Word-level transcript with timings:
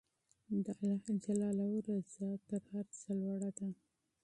د 0.65 0.67
الله 1.33 1.69
رضا 1.87 2.29
تر 2.49 2.61
هر 2.71 2.85
څه 2.99 3.09
لوړه 3.21 3.51
ده. 3.57 3.69